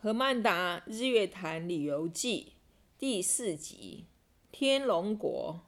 [0.00, 2.52] 何曼达日月潭旅游记
[2.96, 4.04] 第四集：
[4.52, 5.62] 天龙国。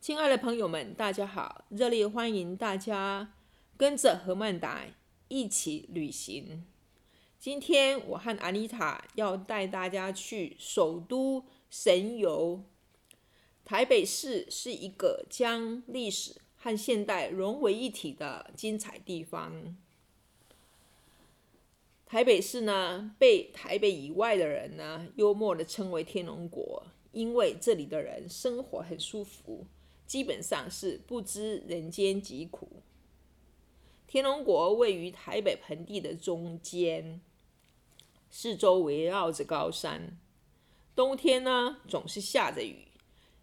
[0.00, 1.64] 亲爱的朋友们，大家好！
[1.70, 3.34] 热烈欢迎大家
[3.76, 4.86] 跟着何曼达
[5.26, 6.64] 一起旅行。
[7.40, 12.62] 今天我和阿妮塔要带大家去首都神游。
[13.64, 19.76] 台北市是一个将历史和现代融为一体的精彩地方。
[22.14, 29.66] 台北市呢，被台北以外的人呢，幽默地称为“天龙国”，因为这里的人生活很舒服，
[30.06, 32.84] 基本上是不知人间疾苦。
[34.06, 37.20] 天龙国位于台北盆地的中间，
[38.30, 40.16] 四周围绕着高山，
[40.94, 42.86] 冬天呢总是下着雨，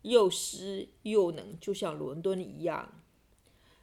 [0.04, 3.04] 又湿又冷，就像伦敦一样。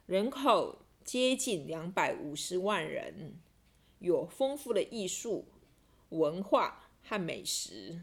[0.07, 3.39] 人口接近两百五十万人。
[3.99, 5.45] 有丰富的艺术、
[6.09, 8.01] 文化和美食，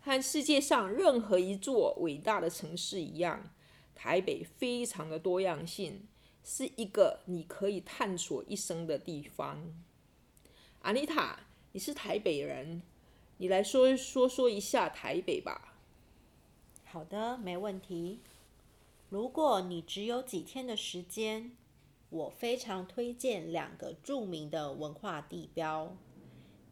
[0.00, 3.50] 和世界上任何一座伟大的城市一样，
[3.94, 6.08] 台北非常的多样性，
[6.42, 9.72] 是一个你可以探索一生的地方。
[10.80, 11.40] 阿妮塔，
[11.72, 12.82] 你是台北人，
[13.36, 15.76] 你来说说说一下台北吧。
[16.84, 18.20] 好的，没问题。
[19.10, 21.52] 如果你只有几天的时间。
[22.12, 25.96] 我非常推荐两个著名的文化地标。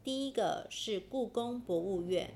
[0.05, 2.35] 第一个是故宫博物院，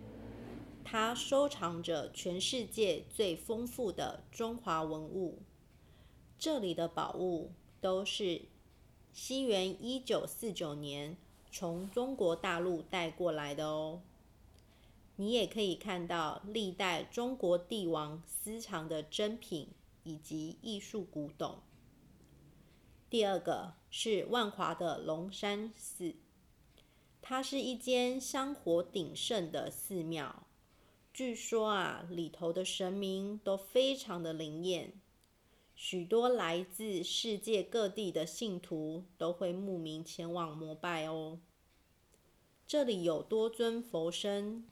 [0.83, 5.41] 它收藏着全世界最丰富的中华文物。
[6.39, 8.41] 这里的宝物都是
[9.13, 11.19] 西元一九四九年
[11.53, 14.01] 从中国大陆带过来的哦。
[15.17, 19.69] 你也可以看到历代中国帝王私藏的珍品
[20.05, 21.59] 以及艺术古董。
[23.15, 26.17] 第二个是万华的龙山寺，
[27.23, 30.49] 它是一间香火鼎盛的寺庙。
[31.13, 34.95] 据说啊，里头的神明都非常的灵验，
[35.77, 41.39] 许多来自世界各地的信徒都会慕名前往膜拜哦。
[42.67, 44.67] 这里有多尊佛身，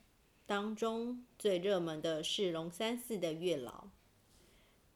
[0.47, 3.91] 当中最热门的是龙山寺的月老，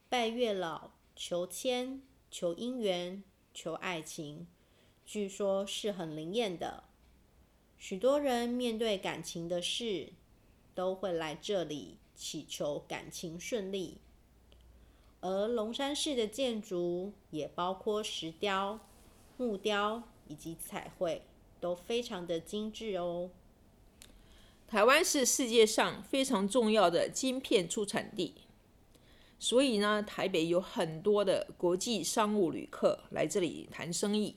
[0.08, 3.22] 拜月老求签、求姻缘。
[3.56, 4.46] 求爱情，
[5.06, 6.84] 据说是很灵验的。
[7.78, 10.12] 许多人面对感情的事，
[10.74, 13.96] 都会来这里祈求感情顺利。
[15.22, 18.78] 而龙山寺的建筑也包括石雕、
[19.38, 21.22] 木雕以及彩绘，
[21.58, 23.30] 都非常的精致哦。
[24.68, 28.34] 台湾是世界上非常重要的晶片出产地。
[29.38, 34.36] 所以呢，台北有很多的国际商务旅客来这里谈生意。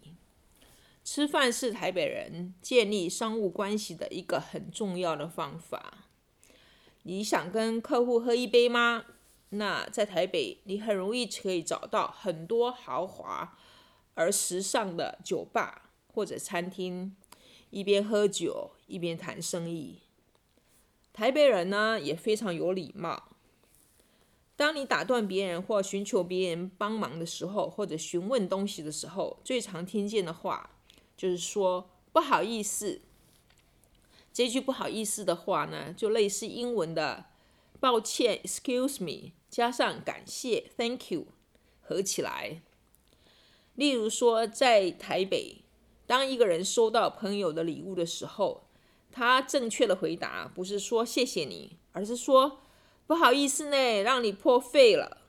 [1.04, 6.06] 吃饭是台北人建立商务关系的一个很重要的方法。
[7.04, 9.06] 你想跟客户喝一杯吗？
[9.52, 13.58] 那在台北，你很容易可以找到很多豪华
[14.14, 17.16] 而时尚的酒吧或者餐厅，
[17.72, 20.02] 一边喝酒一边谈生意。
[21.14, 23.29] 台北人呢，也非常有礼貌。
[24.60, 30.72] 当你打断别人或寻求别人帮忙的时候，或者询问东西的时候，最常听见的话
[31.16, 33.00] 就是说“不好意思”。
[34.34, 37.28] 这句“不好意思”的话呢，就类似英文的
[37.80, 41.28] “抱歉 ”（excuse me） 加上感谢 （thank you）
[41.80, 42.62] 合起来。
[43.76, 45.64] 例如说，在台北，
[46.06, 48.66] 当一个人收到朋友的礼物的时候，
[49.10, 52.60] 他正确的回答不是说“谢谢你”，而是说。
[53.10, 55.24] 不好意思呢，让你破费了。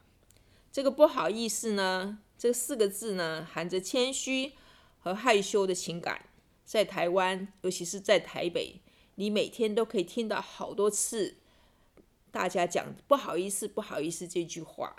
[0.71, 4.53] 这个不好意思呢，这四个字呢，含着谦虚
[4.99, 6.27] 和害羞的情感。
[6.63, 8.83] 在台湾，尤其是在台北，
[9.15, 11.39] 你每天都可以听到好多次
[12.31, 14.97] 大家讲“不好意思，不好意思”这句话。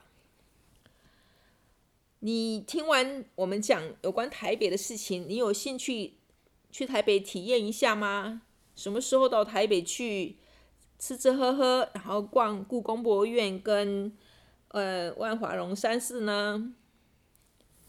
[2.21, 6.15] 你听完我们讲有关台北的事情，你有兴趣
[6.71, 8.41] 去台北体验一下吗？
[8.75, 10.37] 什么时候到台北去？
[11.01, 14.15] 吃吃喝喝，然后逛故宫博物院跟
[14.67, 16.75] 呃万华龙山寺呢。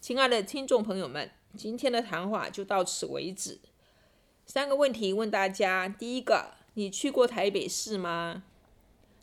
[0.01, 3.59] 亲爱的听众朋友们，今天的谈话就到此为止。
[4.47, 8.41] 三个问题问大家：第一个，你去过台北市吗？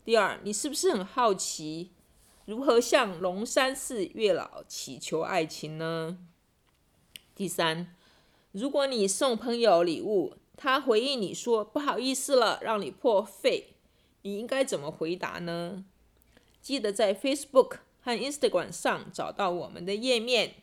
[0.04, 1.90] 第二，你是不是很好奇
[2.44, 6.16] 如何向龙山寺月老祈求爱情呢？
[7.34, 7.92] 第三，
[8.52, 13.74] 如果你送朋友礼物，他回应你说不好意思了，让你破费。
[14.22, 15.84] 你应该怎么回答呢？
[16.60, 20.56] 记得在 Facebook 和 Instagram 上找到我们的页面。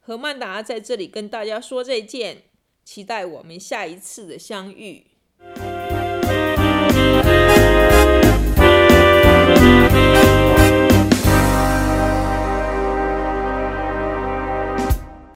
[0.00, 2.44] 何曼达在这里跟大家说再见，
[2.84, 5.06] 期待我们下一次的相遇。